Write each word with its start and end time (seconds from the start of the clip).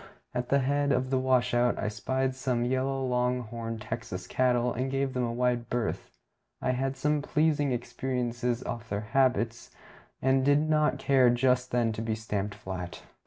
At 0.33 0.49
the 0.49 0.57
head 0.57 0.91
of 0.91 1.11
the 1.11 1.19
washout 1.19 1.77
I 1.77 1.87
spied 1.87 2.33
some 2.33 2.65
yellow 2.65 3.05
long 3.05 3.41
horned 3.41 3.81
Texas 3.81 4.25
cattle, 4.25 4.73
and 4.73 4.89
gave 4.89 5.13
them 5.13 5.21
a 5.23 5.31
wide 5.31 5.69
berth. 5.69 6.09
I 6.59 6.69
had 6.71 6.75
had 6.77 6.97
some 6.97 7.21
pleasing 7.21 7.71
experiences 7.71 8.63
of 8.63 8.89
their 8.89 9.01
habits, 9.13 9.69
and 10.19 10.43
did 10.43 10.67
not 10.67 10.97
care 10.97 11.29
just 11.29 11.69
then 11.69 11.91
to 11.91 12.01
be 12.01 12.15
stamped 12.15 12.55
flat. 12.55 13.03